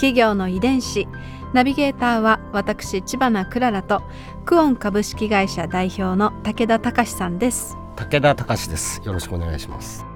[0.00, 1.06] 企業の遺伝子。
[1.52, 4.02] ナビゲーターは私千葉なクララと
[4.46, 7.76] クオン株式会社代表の武田隆さんです。
[7.96, 9.02] 武田隆です。
[9.04, 10.06] よろしくお願いします。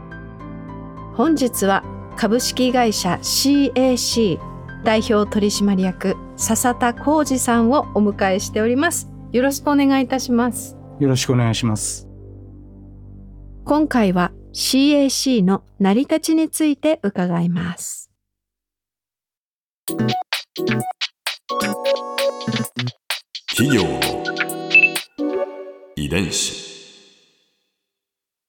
[1.12, 1.84] 本日は
[2.16, 4.40] 株式会社 CAC
[4.84, 9.10] 代表取締役笹田浩二さんをお迎えしております。
[9.32, 10.78] よろしくお願いいたします。
[10.98, 12.08] よろしくお願いします。
[13.66, 18.13] 今回は CAC の成り立ちについて伺います
[23.56, 24.00] 企業の
[25.94, 26.64] 遺伝子。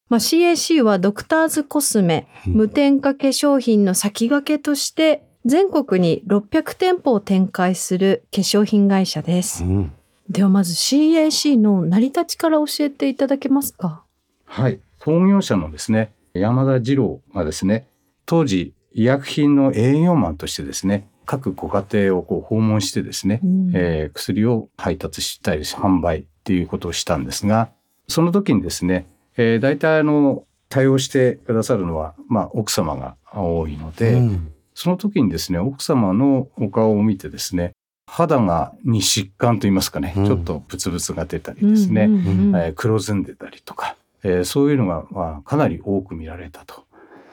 [0.09, 9.63] まあ、CAC はドクターズコスメ、うん無添加化粧品の先駆けとして全国に600店舗を展開する化粧品会社です。
[9.63, 9.93] ん、
[10.27, 14.03] ではまず CAC の成り立ちから教えていただけますか？
[14.45, 14.79] はい。
[14.99, 17.85] 創業者のですね、山田二郎がですね、
[18.25, 23.71] 当時医薬品の営業マンとしてですね、各ご家庭をこう訪問してですね、うん。
[23.73, 27.69] えー薬を配達したり販売っていうことをしたんですが、
[28.07, 34.51] その時にですね、えー、大体あの、対応してくださるのは、まあ、奥様が多いので、うん。
[34.73, 37.71] その時にですね、奥様のお顔を見てですね、
[38.07, 40.25] 肌がに疾患といいますかね、うん。
[40.25, 46.85] ちょっとブツブツが出たりですね、えー黒ずんでたりとか、えーそういうのが、まあ、かなり多く見られたと。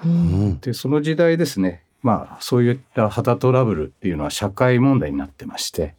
[0.04, 0.60] ううんん。
[0.60, 5.94] で、その時代ですね、まあ、そういった肌トラブルっていうのは社会問題になってまして、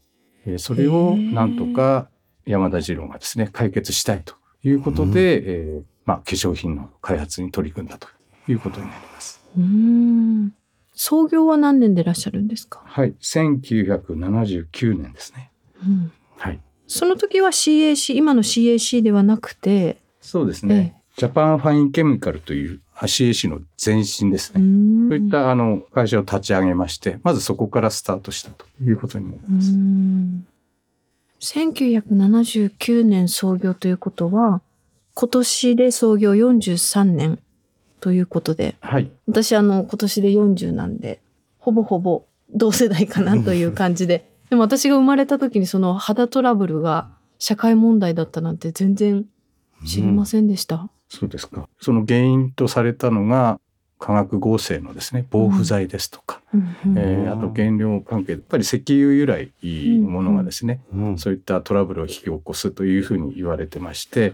[0.45, 2.09] えーそれをなんとか
[2.45, 8.09] 山田次郎がですね、解決したいということで、えーまあ、化粧品の開発に取り組んだと
[8.49, 9.41] いうことになります。
[9.57, 10.53] うん
[10.95, 15.51] 創業は何年でいらっしゃるんですか、はい、1979年ですね。
[15.81, 16.59] うんはい。
[16.87, 20.01] その時は CAC 今の CAC ではなくて？
[20.21, 21.01] そうですね。
[21.15, 24.65] ジャパンファインケミカルという CAC の前身ですうね。
[24.65, 29.71] んそういったあの会社を立ち上げまして、まずそこからスタートしたということになりうます。
[29.71, 30.45] ん
[31.39, 34.61] 1979年創業ということは
[35.13, 37.39] 今年で創業43年
[37.99, 39.11] ということではい。
[39.27, 41.21] 私あの今年で40なんで
[41.59, 47.09] ほぼほぼ同世代かなという感じで でも私が生まれた時にその肌トラブルが
[47.39, 49.25] 社会問題だったなんて全然
[49.85, 50.89] 知りませんでした。
[51.19, 51.67] そうですか。
[51.79, 53.59] その原因とされたのが
[53.99, 56.59] 化学合成のですね、防腐剤ですとか、うん。
[56.87, 56.97] うん。
[56.97, 61.17] えーあと原料関係、やっぱり石油由来のものがですね、うん。
[61.17, 64.33] そういったトラブルを引き起こすというふうに言われてまして、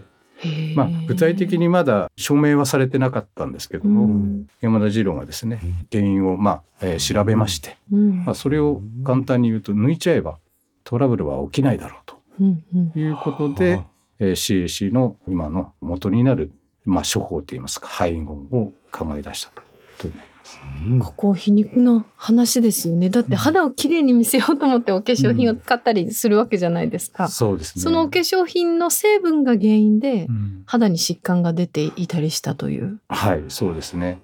[0.74, 4.46] まあ、具体的にまだ証明はされてなかったんですけども、うん。
[4.62, 5.60] 山田次郎がですね、
[5.92, 8.24] 原因を、まあえー調べまして、うん。
[8.24, 10.38] まあ、それを簡単に言うと抜いちゃえば
[10.84, 11.98] トラブルは起きないだろ
[12.40, 12.64] ううん。
[12.74, 12.90] うん。
[12.90, 13.82] ということで、
[14.18, 16.50] えー CAC の今の元になる、
[16.84, 19.52] まあ、処方といいますか配合を考え出した
[19.98, 20.14] という。
[20.14, 23.08] うんここ皮肉な話ですよね。
[23.08, 27.28] だって肌をきれいに見せようと思ってお化粧品を使ったりするわけじゃないですか。
[27.28, 27.82] そうですね。
[27.82, 33.00] そのお化粧品の成分が原因でうん肌に疾患が出ていたりしたという。
[33.08, 34.20] はい、そうですね。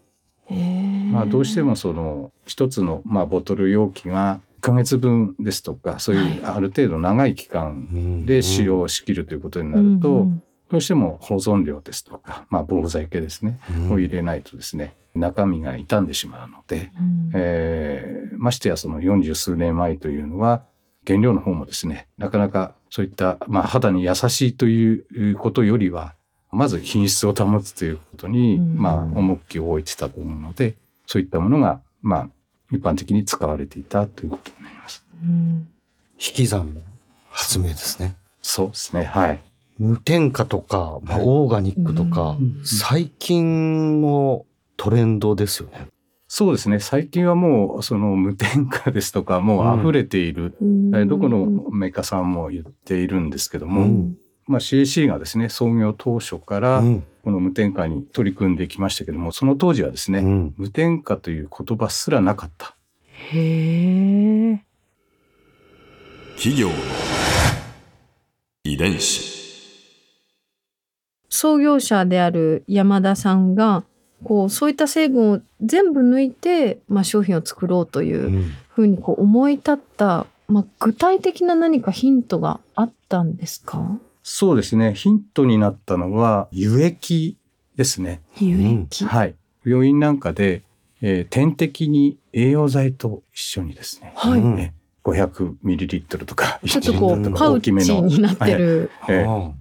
[1.12, 13.92] まあ、どうしてもその一つの、まあ、ボトル容器が1ヶ月分ですとかそういうある程度長い期間で使用しきるということになると、うんうんどうしても保存料ですとか、まあ、防腐剤系ですね、うん。
[13.92, 17.30] を入れないとですね中身が傷んでしまうので、うん。
[17.34, 20.62] えーましてやその40数年前というのは
[21.06, 26.14] 原料の方もですねなかなかそういった、まあ、肌に優しいということよりは
[26.52, 28.76] まず品質を保つということに、うん。
[28.76, 30.74] まあ、重きを置いてたと思うので
[31.06, 32.28] そういったものが、まあ、
[32.72, 35.04] 一般的に使われていたということになります。
[35.22, 35.68] うん。
[36.18, 36.80] 引き算の
[37.30, 38.16] 発明ですね。
[38.42, 39.40] そうですねはい
[39.78, 41.26] 無添加とか、まあ、はい。
[41.26, 44.46] オーガニックとか、うん最近の
[44.76, 45.88] トレンドですよね。
[46.28, 46.80] そうですね。
[46.80, 50.94] 最近はもうその無添加ですとかもう溢れている、うん。
[50.94, 54.16] えーどこのメーカーさんも言っているんですけども、うん。
[54.46, 57.04] まあ、CAC がですね創業当初からうん。
[57.22, 60.54] この無添加に取り組んできましたけどもその当時はですね、うん。
[60.56, 62.76] 無添加という言葉すらなかった。
[63.32, 64.64] へえ。
[66.36, 66.74] 企業の
[68.64, 69.45] 遺伝子
[71.36, 73.84] 創業者である山田さんが
[74.24, 83.98] こうそういった成分を全部抜いて、まあ、商品を作ろうといううんふうにこう思い立った、まあ、具体的な何かヒントがあったんですか？
[84.22, 84.92] そうですね。
[84.94, 87.36] ヒントになったのは、輸液
[87.76, 88.20] ですね。
[88.40, 89.04] 有益。
[89.04, 89.34] はい。
[89.64, 90.62] 病院なんかで、
[91.00, 94.40] えー点滴に栄養剤と一緒にですね、はい。
[94.40, 94.74] うんね
[95.04, 98.90] 500ml とか、ちょっとこうんう、パウチになってる。
[99.08, 99.52] えーは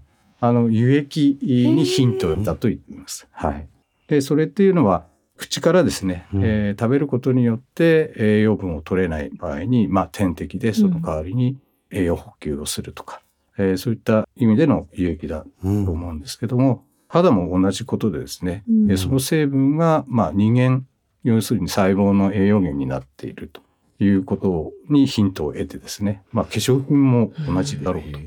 [0.48, 3.28] あの、輸液にヒントだと言っています。
[3.32, 3.68] はい。
[4.08, 5.08] で、それっていうのは、
[5.38, 6.42] 口からですね、うん。
[6.44, 11.58] えー食べることによって栄養分を取れない場合に、まあ、点滴でその代わりに
[11.92, 13.22] 栄養補給をするとか、
[13.58, 18.92] えーそういった意味での輸液だうんと思うんですけども、肌も同じことでですね、うん。
[18.92, 20.86] えーその成分が、まあ、人間、
[21.24, 23.62] 要するに細胞の栄養源になっていると
[24.00, 28.20] いうことにヒントを得てですね、まあ、化粧品も同じだろうと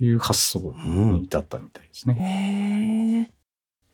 [0.00, 2.16] いう発想に至ったみたいですね。
[2.18, 3.30] へえ。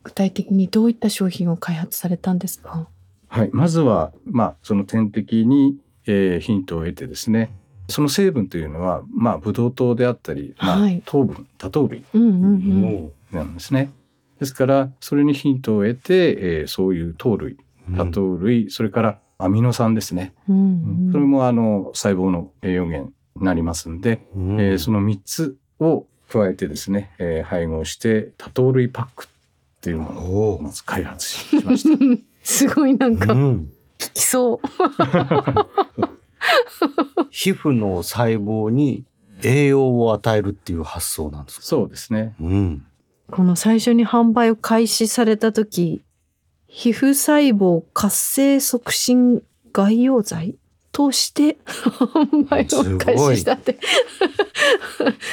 [0.04, 2.88] 具体的にどういった商品を開発されたんですか？
[3.28, 3.50] はい。
[3.52, 5.76] まずは、まあ、その点滴に、
[6.06, 7.54] えーヒントを得てですね、
[7.88, 12.60] その成分というのは、まあ、ブドウ糖であったり、まあはい糖分、多糖類うんうんうん。
[12.81, 13.90] もなんですね。
[14.40, 17.56] ですから、それにヒントを得て、えーそういう糖類、
[17.90, 20.34] う多糖類、それからアミノ酸ですね。
[20.48, 29.29] うんうんそれも、あの、細胞の栄養源になりますんで、うんえーその3つを加えてですね、えー配合して、多糖類パックっ
[29.81, 32.23] ていうものをおまず開発しました。
[32.43, 33.70] すごいなんか、うん効
[34.14, 34.61] きそう。
[37.31, 39.05] 皮膚の細胞に
[39.43, 41.67] 栄養を与えるっていう発想なんですか？
[41.67, 42.34] そうですね。
[42.40, 42.87] うん。
[43.31, 46.02] この最初に販売を開始された時、
[46.67, 49.43] 皮膚細胞活性促進
[49.73, 50.56] 外用剤
[50.92, 53.78] として 販売を開始したって。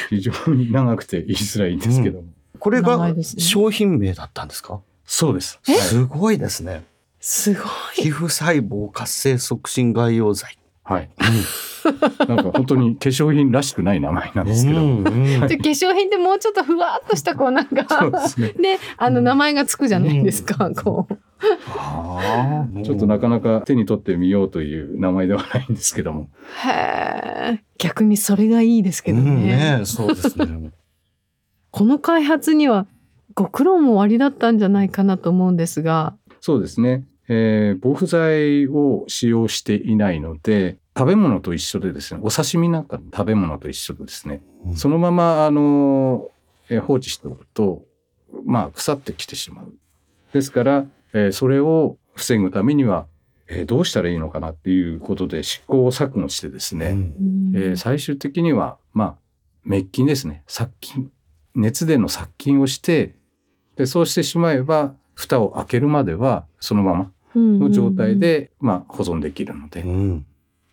[0.10, 2.28] 非常に長くて言いづらいんですけども。
[2.60, 4.80] これが商品名だったんですか？
[5.06, 5.60] そうです。
[5.64, 6.84] すごいですね。
[7.20, 7.64] すごい。
[7.96, 10.58] 皮膚細胞活性促進外用剤。
[10.84, 11.10] はい。
[12.28, 14.80] なんか本当に化粧品らしくない名前なんですけど。
[14.80, 17.74] うんうん で化粧品ってもうちょっとふわっとしたこうなんか
[18.38, 18.50] ね。
[18.60, 21.18] で あの名前がつくじゃないですか、こうあー
[22.84, 26.30] ちょっとなかなか手に取ってみようという名前ではないんですけども。
[26.66, 26.70] へ
[27.54, 30.72] え逆にそれがいいですけどね,、うんねそうですね。
[31.72, 32.88] この開発には
[33.36, 37.06] ご苦労もおありだったんじゃないかなと思うんですがそうですね。
[37.30, 46.30] えー防腐剤を使用していないので、食べ物と一緒でですね、お刺身なんかの食べ物と一緒でですね、うんそのまま、あの、
[46.70, 47.84] えー放置しておくと、
[48.46, 49.74] まあ、腐ってきてしまう。
[50.34, 53.08] ですから、えーそれを防ぐためには、
[53.48, 59.16] えーどうしたらいいのかなっていうことで試行錯誤してですね、うんえー最終的には、まあ、
[59.66, 60.44] 滅菌ですね。
[60.48, 61.12] 殺菌。
[61.56, 63.16] 熱での殺菌をして、
[63.76, 69.82] で、そうしてしまえば、蓋を開けるまでは、そのままの状態で、まあ、保存できるので。
[69.82, 70.26] うん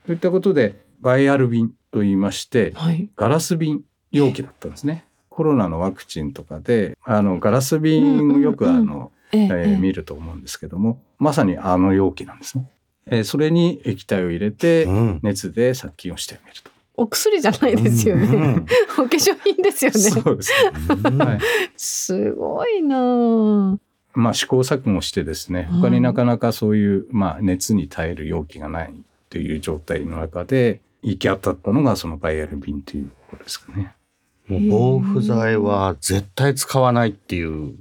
[0.07, 3.83] といったことで、バイアル瓶と言いまして、はいガラス瓶
[4.13, 5.05] 容器だったんですね。
[5.29, 12.69] コロナのワクチンとかで、あの、ガラス瓶をよく、うんうんうんあの、えええーええ見ると思うんですけども、まさにあの容器なんですね。
[13.09, 16.71] えーそれに液体を入れて、うん熱で殺菌をしてあげると。
[16.99, 18.67] お薬じゃないですよね、うん
[18.99, 20.53] お化粧品ですよねそうです
[21.11, 21.25] ね。
[21.25, 21.39] はい。
[21.77, 23.79] すごいなあ
[24.19, 28.95] まあ試行錯誤してですね、他になかなかそういう、まあ熱に耐える容器がない
[29.29, 33.93] という状態の中で、行き当たったのがそのバイアル瓶ということですかね。
[34.49, 37.75] もう防腐剤は絶対使わないっていう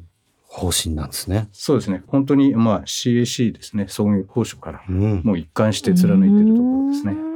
[0.56, 1.50] 方針なんですね。
[1.52, 2.02] そうですね。
[2.08, 3.88] 本当に、まあ CAC ですね。
[3.90, 7.36] 創業当初からうんもう一貫して貫いているところですね。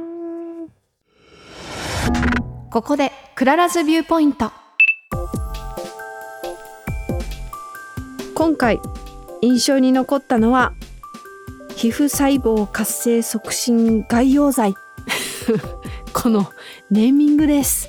[2.70, 4.52] ここで Clara's Viewpoint
[8.34, 8.80] 今回
[9.42, 10.72] 印象に残ったのは
[11.76, 14.74] 皮膚細胞活性促進外用剤
[16.14, 16.50] この
[16.90, 17.88] ネーミングです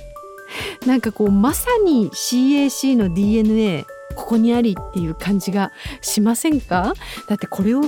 [0.84, 6.94] なんかこうまさに CAC の DNA ここにありっていう感じがしませんか？
[7.28, 7.82] だってこれを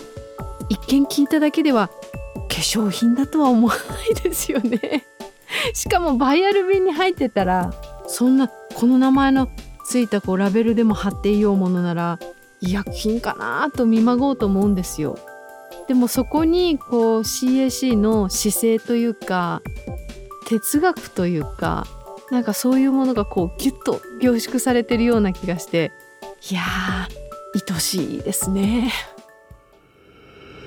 [0.68, 1.94] 一見聞いただけでは化
[2.48, 5.04] 粧品だとは思わないですよね
[5.72, 7.72] しかもバイアル瓶に入ってたら
[8.06, 9.48] そんなこの名前の
[9.86, 12.18] ついたこうラベルでも貼っていようものなら
[12.60, 15.18] 医薬品かなと見まごうと思うんですよ。
[15.86, 19.60] でもそこにこう CAC の姿勢というか
[20.46, 21.86] 哲学というか
[22.30, 25.92] なんかそういうものがこうギュッと凝縮されてるような気がして
[26.50, 28.92] いやー愛しいですね。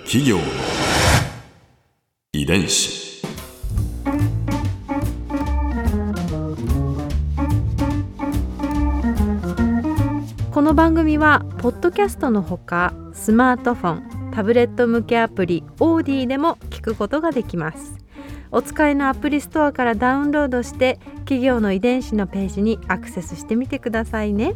[0.06, 0.44] 企業の
[2.34, 3.22] 遺伝子。
[10.52, 13.94] この番組はポッドキャストのほかスマートフォ
[14.30, 17.98] ンタブレット向けアプリオーディでも聞くことができます。
[18.52, 24.56] お使いのアプリストアからダウンロードして企業の遺伝子のページにアクセスしてみてくださいね